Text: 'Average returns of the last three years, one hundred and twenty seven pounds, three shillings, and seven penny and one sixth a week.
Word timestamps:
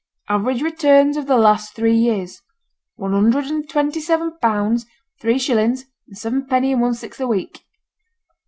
'Average 0.29 0.63
returns 0.63 1.15
of 1.15 1.27
the 1.27 1.37
last 1.37 1.75
three 1.75 1.93
years, 1.95 2.41
one 2.95 3.11
hundred 3.13 3.45
and 3.45 3.69
twenty 3.69 3.99
seven 3.99 4.35
pounds, 4.39 4.87
three 5.21 5.37
shillings, 5.37 5.85
and 6.07 6.17
seven 6.17 6.47
penny 6.47 6.71
and 6.71 6.81
one 6.81 6.95
sixth 6.95 7.21
a 7.21 7.27
week. 7.27 7.59